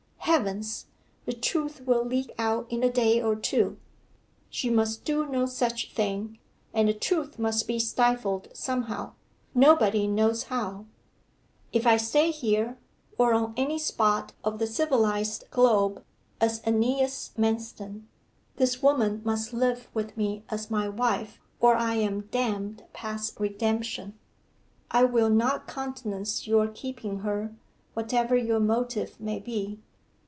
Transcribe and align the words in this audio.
Heavens! 0.25 0.85
the 1.25 1.33
truth 1.33 1.81
will 1.85 2.05
leak 2.05 2.31
out 2.39 2.65
in 2.69 2.83
a 2.83 2.89
day 2.91 3.21
or 3.21 3.35
two!' 3.35 3.77
'She 4.49 4.69
must 4.69 5.03
do 5.03 5.25
no 5.27 5.45
such 5.45 5.91
thing, 5.93 6.39
and 6.73 6.87
the 6.87 6.93
truth 6.93 7.37
must 7.37 7.67
be 7.67 7.77
stifled 7.79 8.47
somehow 8.53 9.11
nobody 9.53 10.07
knows 10.07 10.43
how. 10.43 10.85
If 11.73 11.85
I 11.85 11.97
stay 11.97 12.31
here, 12.31 12.77
or 13.17 13.33
on 13.33 13.53
any 13.57 13.77
spot 13.77 14.31
of 14.41 14.57
the 14.57 14.67
civilized 14.67 15.49
globe, 15.51 16.01
as 16.39 16.61
AEneas 16.61 17.31
Manston, 17.37 18.03
this 18.55 18.81
woman 18.81 19.21
must 19.25 19.51
live 19.51 19.89
with 19.93 20.15
me 20.15 20.45
as 20.47 20.71
my 20.71 20.87
wife, 20.87 21.41
or 21.59 21.75
I 21.75 21.95
am 21.95 22.21
damned 22.31 22.85
past 22.93 23.37
redemption!' 23.37 24.17
'I 24.91 25.03
will 25.05 25.29
not 25.29 25.67
countenance 25.67 26.47
your 26.47 26.69
keeping 26.69 27.19
her, 27.19 27.53
whatever 27.95 28.37
your 28.37 28.61
motive 28.61 29.19
may 29.19 29.39
be. 29.39 29.81